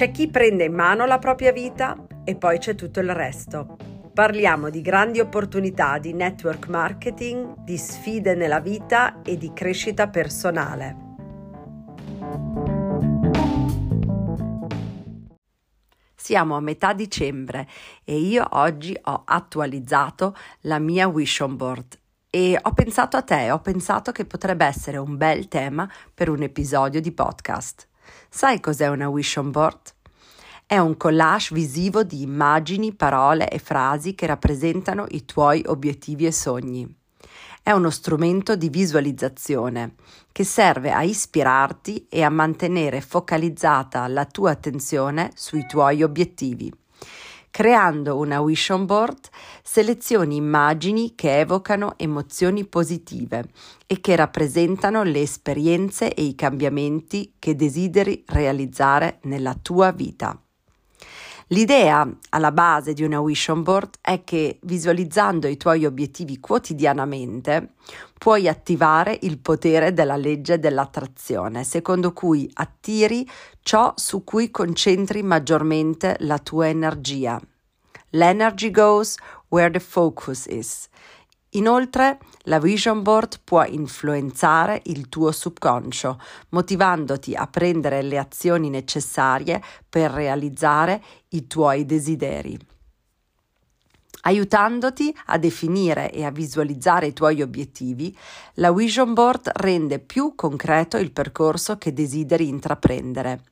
[0.00, 3.76] C'è chi prende in mano la propria vita e poi c'è tutto il resto.
[4.14, 10.96] Parliamo di grandi opportunità di network marketing, di sfide nella vita e di crescita personale.
[16.14, 17.68] Siamo a metà dicembre
[18.02, 21.98] e io oggi ho attualizzato la mia vision board
[22.30, 26.40] e ho pensato a te, ho pensato che potrebbe essere un bel tema per un
[26.40, 27.88] episodio di podcast.
[28.28, 29.94] Sai cos'è una vision board?
[30.66, 36.32] È un collage visivo di immagini, parole e frasi che rappresentano i tuoi obiettivi e
[36.32, 36.94] sogni.
[37.62, 39.94] È uno strumento di visualizzazione
[40.32, 46.72] che serve a ispirarti e a mantenere focalizzata la tua attenzione sui tuoi obiettivi.
[47.50, 49.28] Creando una vision board,
[49.62, 53.44] selezioni immagini che evocano emozioni positive
[53.86, 60.40] e che rappresentano le esperienze e i cambiamenti che desideri realizzare nella tua vita.
[61.52, 67.72] L'idea alla base di una vision board è che visualizzando i tuoi obiettivi quotidianamente
[68.16, 73.28] puoi attivare il potere della legge dell'attrazione, secondo cui attiri
[73.62, 77.40] ciò su cui concentri maggiormente la tua energia.
[78.10, 79.16] L'energy goes
[79.48, 80.88] where the focus is.
[81.54, 86.20] Inoltre, la vision board può influenzare il tuo subconscio,
[86.50, 92.56] motivandoti a prendere le azioni necessarie per realizzare i tuoi desideri.
[94.22, 98.16] Aiutandoti a definire e a visualizzare i tuoi obiettivi,
[98.54, 103.49] la vision board rende più concreto il percorso che desideri intraprendere.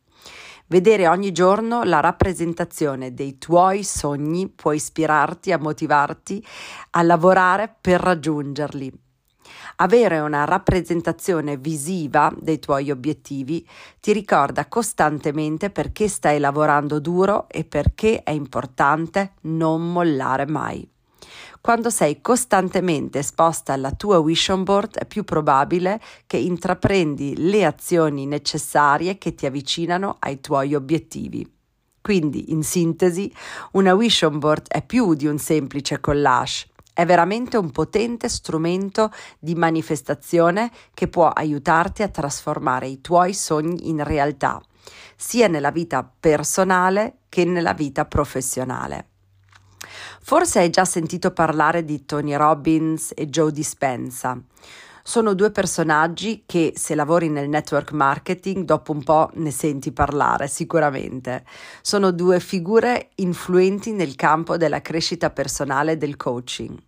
[0.70, 6.44] Vedere ogni giorno la rappresentazione dei tuoi sogni può ispirarti a motivarti
[6.91, 8.92] a lavorare per raggiungerli.
[9.77, 13.66] Avere una rappresentazione visiva dei tuoi obiettivi
[13.98, 20.87] ti ricorda costantemente perché stai lavorando duro e perché è importante non mollare mai.
[21.61, 28.27] Quando sei costantemente esposta alla tua vision board è più probabile che intraprendi le azioni
[28.27, 31.51] necessarie che ti avvicinano ai tuoi obiettivi.
[32.01, 33.31] Quindi, in sintesi,
[33.73, 39.55] una vision board è più di un semplice collage, è veramente un potente strumento di
[39.55, 44.61] manifestazione che può aiutarti a trasformare i tuoi sogni in realtà,
[45.17, 49.09] sia nella vita personale che nella vita professionale.
[50.21, 54.41] Forse hai già sentito parlare di Tony Robbins e Joe Dispenza.
[55.03, 60.49] Sono due personaggi che se lavori nel network marketing dopo un po' ne senti parlare
[60.49, 61.47] sicuramente.
[61.81, 66.78] Sono due figure influenti nel campo della crescita personale e del coaching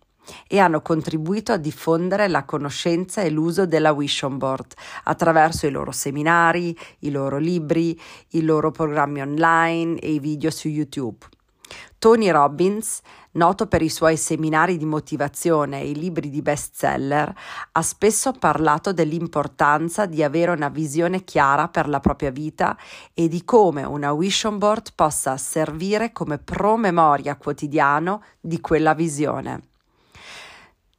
[0.47, 4.73] e hanno contribuito a diffondere la conoscenza e l'uso della Vision Board
[5.05, 7.99] attraverso i loro seminari, i loro libri,
[8.29, 11.25] i loro programmi online e i video su YouTube.
[12.01, 12.99] Tony Robbins,
[13.33, 17.31] noto per i suoi seminari di motivazione e i libri di bestseller,
[17.73, 22.75] ha spesso parlato dell'importanza di avere una visione chiara per la propria vita
[23.13, 29.67] e di come una vision board possa servire come promemoria quotidiano di quella visione.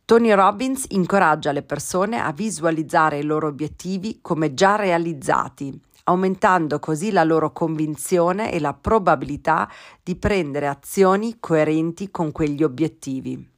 [0.05, 7.11] Tony Robbins incoraggia le persone a visualizzare i loro obiettivi come già realizzati aumentando così
[7.11, 9.71] la loro convinzione e la probabilità
[10.03, 13.51] di prendere azioni coerenti con quegli obiettivi.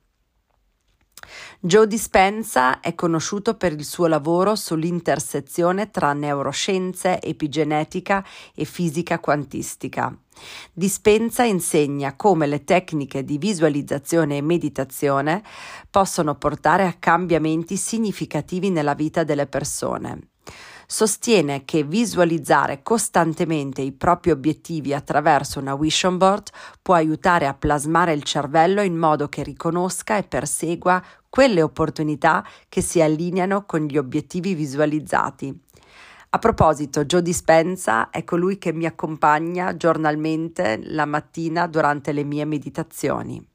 [1.61, 8.25] Joe Dispenza è conosciuto per il suo lavoro sull'intersezione tra neuroscienze, epigenetica
[8.55, 10.15] e fisica quantistica.
[10.73, 15.43] Dispenza insegna come le tecniche di visualizzazione e meditazione
[15.89, 20.34] possono portare a cambiamenti significativi nella vita delle persone
[20.87, 26.49] sostiene che visualizzare costantemente i propri obiettivi attraverso una vision board
[26.83, 32.81] può aiutare a plasmare il cervello in modo che riconosca e persegua quelle opportunità che
[32.81, 35.61] si allineano con gli obiettivi visualizzati.
[36.31, 42.45] A proposito, Joe Dispenza è colui che mi accompagna giornalmente la mattina durante le mie
[42.45, 43.54] meditazioni.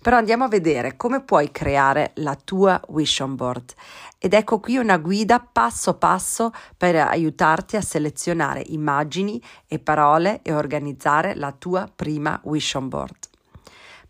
[0.00, 3.72] Però andiamo a vedere come puoi creare la tua vision board.
[4.18, 10.52] Ed ecco qui una guida passo passo per aiutarti a selezionare immagini e parole e
[10.52, 13.28] organizzare la tua prima vision board.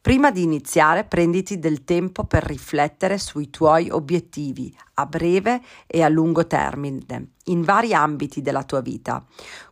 [0.02, 6.08] Prima di iniziare, prenditi del tempo per riflettere sui tuoi obiettivi a breve e a
[6.08, 9.22] lungo termine in vari ambiti della tua vita,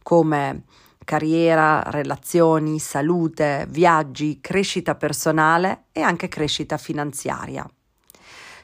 [0.02, 0.64] come
[1.08, 7.66] carriera, relazioni, salute, viaggi, crescita personale e anche crescita finanziaria.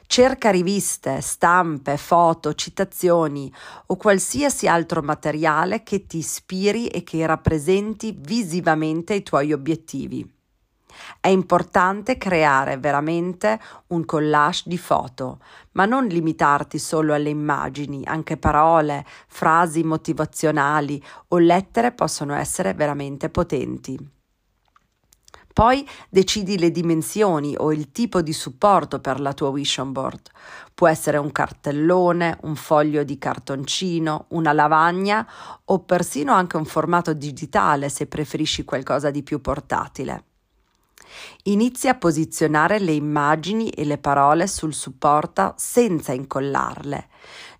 [0.05, 3.51] Cerca riviste, stampe, foto, citazioni
[3.87, 10.34] o qualsiasi altro materiale che ti ispiri e che rappresenti visivamente i tuoi obiettivi.
[11.19, 15.39] È importante creare veramente un collage di foto,
[15.71, 23.29] ma non limitarti solo alle immagini, anche parole, frasi motivazionali o lettere possono essere veramente
[23.29, 24.13] potenti.
[25.55, 30.29] Poi decidi le dimensioni o il tipo di supporto per la tua vision board.
[30.73, 35.25] Può essere un cartellone, un foglio di cartoncino, una lavagna
[35.63, 40.34] o persino anche un formato digitale se preferisci qualcosa di più portatile.
[41.43, 47.07] Inizia a posizionare le immagini e le parole sul supporto senza incollarle.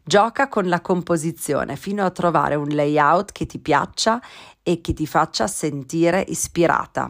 [0.04, 4.22] Gioca con la composizione fino a trovare un layout che ti piaccia
[4.62, 7.10] e che ti faccia sentire ispirata.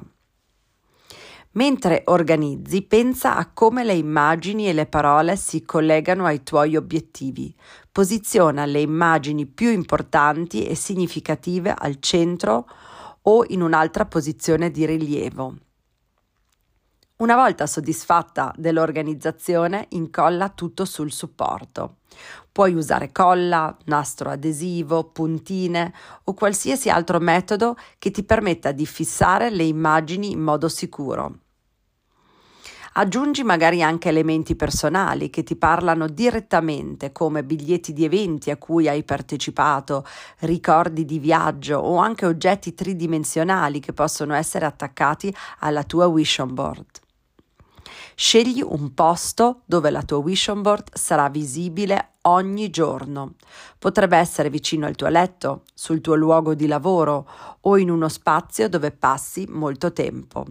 [1.56, 7.56] Mentre organizzi, pensa a come le immagini e le parole si collegano ai tuoi obiettivi.
[7.90, 12.68] Posiziona le immagini più importanti e significative al centro
[13.22, 15.56] o in un'altra posizione di rilievo.
[17.18, 22.00] Una volta soddisfatta dell'organizzazione, incolla tutto sul supporto.
[22.52, 25.94] Puoi usare colla, nastro adesivo, puntine
[26.26, 31.38] o qualsiasi altro metodo che ti permetta di fissare le immagini in modo sicuro.
[32.98, 38.90] Aggiungi magari anche elementi personali che ti parlano direttamente, come biglietti di eventi a cui
[38.90, 40.06] hai partecipato,
[40.40, 47.04] ricordi di viaggio o anche oggetti tridimensionali che possono essere attaccati alla tua vision board.
[48.18, 53.34] Scegli un posto dove la tua vision board sarà visibile ogni giorno.
[53.78, 57.30] Potrebbe essere vicino al tuo letto, sul tuo luogo di lavoro
[57.60, 60.46] o in uno spazio dove passi molto tempo.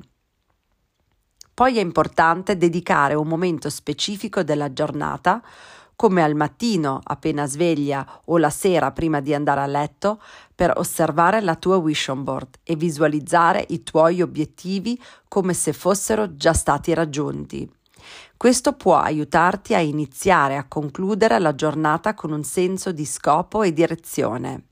[1.54, 5.42] Poi è importante dedicare un momento specifico della giornata,
[5.96, 10.20] come al mattino appena sveglia o la sera prima di andare a letto,
[10.54, 16.52] per osservare la tua vision board e visualizzare i tuoi obiettivi come se fossero già
[16.52, 17.70] stati raggiunti.
[18.36, 23.72] Questo può aiutarti a iniziare a concludere la giornata con un senso di scopo e
[23.72, 24.64] direzione.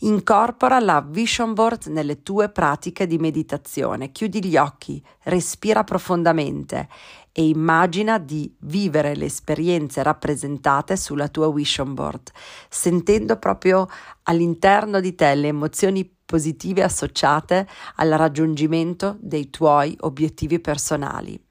[0.00, 4.12] Incorpora la vision board nelle tue pratiche di meditazione.
[4.12, 6.88] Chiudi gli occhi, respira profondamente
[7.32, 12.30] e immagina di vivere le esperienze rappresentate sulla tua vision board,
[12.68, 13.88] sentendo proprio
[14.24, 17.66] all'interno di te le emozioni positive associate
[17.96, 21.42] al raggiungimento dei tuoi obiettivi personali.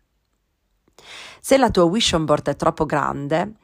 [1.42, 3.56] Se la tua vision board è troppo grande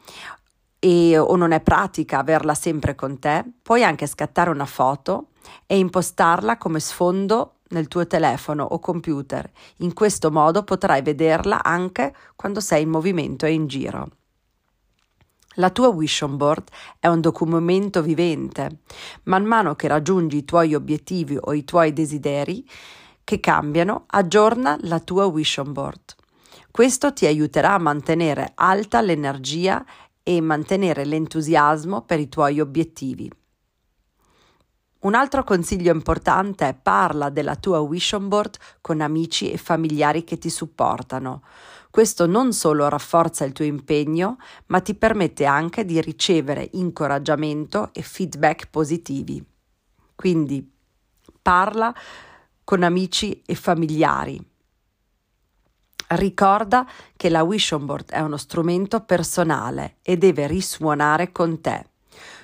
[0.79, 5.27] e, o non è pratica averla sempre con te, puoi anche scattare una foto
[5.65, 9.49] e impostarla come sfondo nel tuo telefono o computer.
[9.77, 14.09] In questo modo potrai vederla anche quando sei in movimento e in giro.
[15.55, 18.79] La tua vision board è un documento vivente.
[19.23, 22.65] Man mano che raggiungi i tuoi obiettivi o i tuoi desideri
[23.23, 26.15] che cambiano, aggiorna la tua vision board.
[26.71, 29.83] Questo ti aiuterà a mantenere alta l'energia
[30.23, 33.31] e mantenere l'entusiasmo per i tuoi obiettivi.
[35.01, 40.37] Un altro consiglio importante è parla della tua vision board con amici e familiari che
[40.37, 41.41] ti supportano.
[41.89, 44.37] Questo non solo rafforza il tuo impegno,
[44.67, 49.41] ma ti permette anche di ricevere incoraggiamento e feedback positivi.
[50.15, 50.69] Quindi
[51.41, 51.95] parla
[52.65, 54.48] con amici e familiari.
[56.07, 61.85] Ricorda che la Vision Board è uno strumento personale e deve risuonare con te.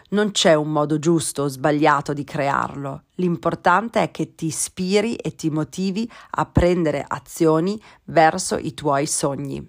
[0.10, 5.34] Non c'è un modo giusto o sbagliato di crearlo, l'importante è che ti ispiri e
[5.36, 9.68] ti motivi a prendere azioni verso i tuoi sogni.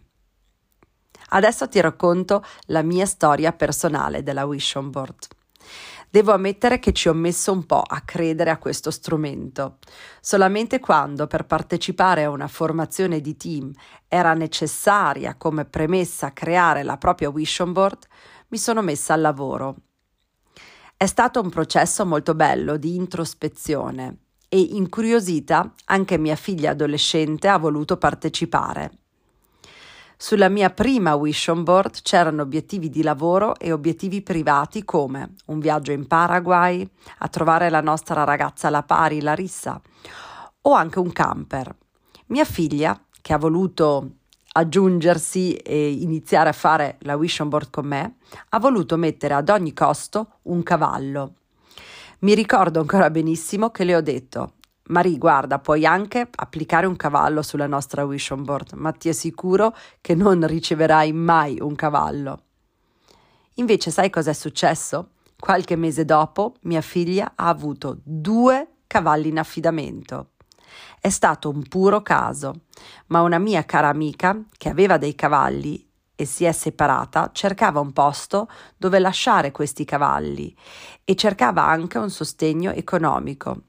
[1.29, 5.27] Adesso ti racconto la mia storia personale della Vision Board.
[6.09, 9.79] Devo ammettere che ci ho messo un po' a credere a questo strumento.
[10.21, 13.73] Solamente quando per partecipare a una formazione di team
[14.09, 18.07] era necessaria come premessa creare la propria vision board,
[18.49, 19.77] mi sono messa al lavoro.
[20.97, 27.59] È stato un processo molto bello di introspezione e incuriosita anche mia figlia adolescente ha
[27.59, 29.06] voluto partecipare.
[30.19, 35.93] Sulla mia prima Vision Board c'erano obiettivi di lavoro e obiettivi privati come un viaggio
[35.93, 39.79] in Paraguay, a trovare la nostra ragazza alla pari, Larissa,
[40.63, 41.77] o anche un camper.
[42.29, 44.13] Mia figlia, che ha voluto
[44.53, 48.17] aggiungersi e iniziare a fare la Vision Board con me,
[48.49, 51.35] ha voluto mettere ad ogni costo un cavallo.
[52.21, 54.53] Mi ricordo ancora benissimo che le ho detto
[54.89, 60.15] Marie, guarda, puoi anche applicare un cavallo sulla nostra vision board, ma ti assicuro che
[60.15, 62.43] non riceverai mai un cavallo.
[63.55, 65.11] Invece, sai cosa è successo?
[65.39, 70.31] Qualche mese dopo, mia figlia ha avuto due cavalli in affidamento.
[71.01, 72.63] È stato un puro caso,
[73.07, 77.93] ma una mia cara amica, che aveva dei cavalli e si è separata, cercava un
[77.93, 80.55] posto dove lasciare questi cavalli
[81.05, 83.63] e cercava anche un sostegno economico.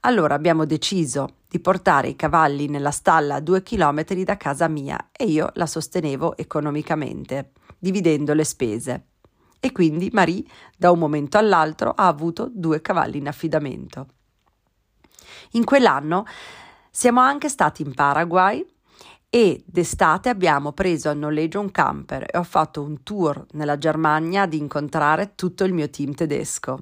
[0.00, 5.08] Allora abbiamo deciso di portare i cavalli nella stalla a due chilometri da casa mia
[5.12, 9.06] e io la sostenevo economicamente, dividendo le spese.
[9.60, 10.44] E quindi Marie,
[10.76, 14.06] da un momento all'altro, ha avuto due cavalli in affidamento.
[15.52, 16.24] In quell'anno
[16.90, 18.64] siamo anche stati in Paraguay
[19.30, 24.42] e d'estate abbiamo preso a noleggio un camper e ho fatto un tour nella Germania
[24.42, 26.78] ad incontrare tutto il mio team tedesco.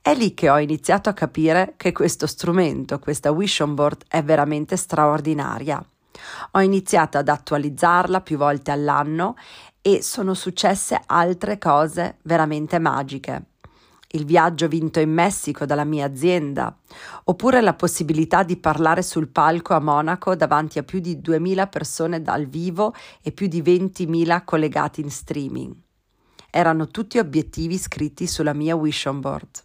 [0.00, 4.76] È lì che ho iniziato a capire che questo strumento, questa Vision Board, è veramente
[4.76, 5.84] straordinaria.
[6.52, 9.36] Ho iniziato ad attualizzarla più volte all'anno
[9.80, 13.46] e sono successe altre cose veramente magiche
[14.12, 16.74] il viaggio vinto in Messico dalla mia azienda,
[17.24, 22.22] oppure la possibilità di parlare sul palco a Monaco davanti a più di 2000 persone
[22.22, 25.74] dal vivo e più di 20.000 collegati in streaming.
[26.50, 29.62] Erano tutti obiettivi scritti sulla mia vision board.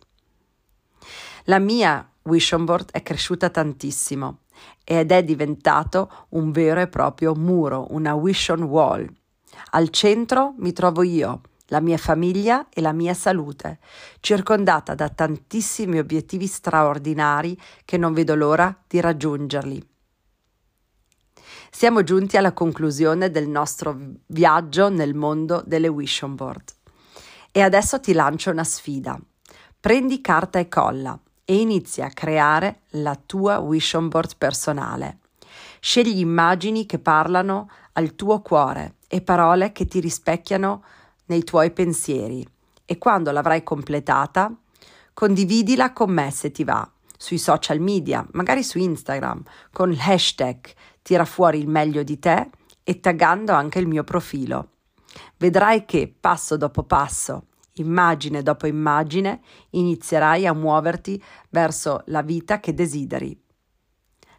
[1.46, 4.40] La mia vision board è cresciuta tantissimo
[4.84, 9.10] ed è diventato un vero e proprio muro, una vision wall.
[9.72, 13.80] Al centro mi trovo io, la mia famiglia e la mia salute,
[14.20, 19.93] circondata da tantissimi obiettivi straordinari che non vedo l'ora di raggiungerli.
[21.76, 26.72] Siamo giunti alla conclusione del nostro viaggio nel mondo delle vision board.
[27.52, 29.20] E adesso ti lancio una sfida.
[29.80, 35.18] Prendi carta e colla e inizia a creare la tua vision board personale.
[35.80, 40.84] Scegli immagini che parlano al tuo cuore e parole che ti rispecchiano
[41.26, 42.48] nei tuoi pensieri
[42.86, 44.54] e quando l'avrai completata,
[45.12, 46.88] condividila con me se ti va,
[47.18, 50.72] sui social media, magari su Instagram, con il hashtag
[51.04, 52.50] tira fuori il meglio di te
[52.84, 54.70] e taggando anche il mio profilo.
[55.38, 59.42] Vedrai che passo dopo passo, immagine dopo immagine,
[59.72, 63.40] inizierai a muoverti verso la vita che desideri.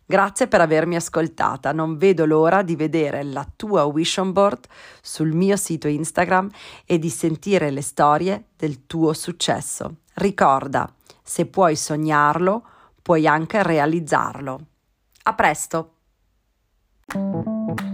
[0.07, 4.67] Grazie per avermi ascoltata, non vedo l'ora di vedere la tua vision board
[5.01, 6.51] sul mio sito Instagram
[6.85, 10.01] e di sentire le storie del tuo successo.
[10.15, 10.93] Ricorda,
[11.23, 12.67] se puoi sognarlo,
[13.01, 14.67] puoi anche realizzarlo.
[15.23, 15.94] A presto!
[17.13, 17.94] うん。